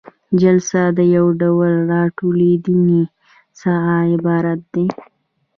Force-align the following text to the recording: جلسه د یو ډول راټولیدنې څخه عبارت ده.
جلسه 0.41 0.81
د 0.97 0.99
یو 1.15 1.25
ډول 1.41 1.71
راټولیدنې 1.93 3.01
څخه 3.59 3.89
عبارت 4.13 4.59
ده. 4.73 4.85